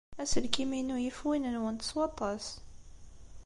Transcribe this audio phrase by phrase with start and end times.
[0.21, 2.45] Aselkim-inu yif win-nwent s waṭas.